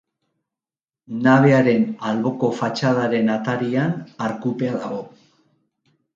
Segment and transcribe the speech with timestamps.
[1.27, 3.95] Nabearen alboko fatxadaren atarian
[4.31, 5.05] arkupea dago.